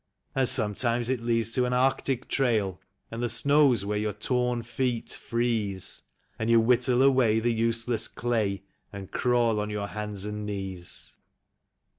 And 0.33 0.49
sometimes 0.49 1.11
it 1.11 1.21
leads 1.21 1.51
to 1.51 1.65
an 1.65 1.73
Arctic 1.73 2.27
trail, 2.27 2.81
and 3.11 3.21
the 3.21 3.29
snows 3.29 3.85
where 3.85 3.99
your 3.99 4.13
torn 4.13 4.63
feet 4.63 5.09
freeze, 5.11 6.01
And 6.39 6.49
you 6.49 6.59
whittle 6.59 7.03
away 7.03 7.39
the 7.39 7.53
useless 7.53 8.07
clay, 8.07 8.63
and 8.91 9.11
crawl 9.11 9.59
on 9.59 9.69
your 9.69 9.85
hands 9.89 10.25
and 10.25 10.43
knees. 10.43 11.17